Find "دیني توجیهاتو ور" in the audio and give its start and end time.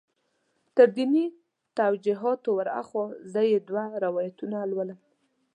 0.95-2.67